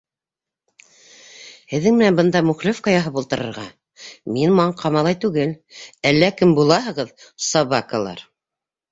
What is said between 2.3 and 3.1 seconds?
мухлевка